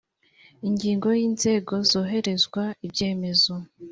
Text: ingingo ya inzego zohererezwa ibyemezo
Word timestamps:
ingingo 0.67 1.05
ya 1.15 1.23
inzego 1.29 1.73
zohererezwa 1.89 2.63
ibyemezo 2.85 3.53